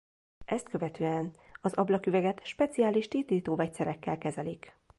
Ezt 0.45 0.69
követően 0.69 1.35
az 1.61 1.73
ablaküveget 1.73 2.45
speciális 2.45 3.07
tisztító 3.07 3.55
vegyszerekkel 3.55 4.17
kezelik. 4.17 4.75